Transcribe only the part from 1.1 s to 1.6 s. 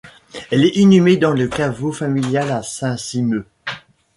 dans le